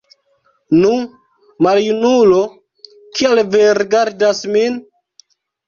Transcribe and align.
Nu, 0.77 0.93
maljunulo, 1.67 2.41
kial 3.21 3.45
vi 3.53 3.63
rigardas 3.83 4.45
min? 4.59 4.85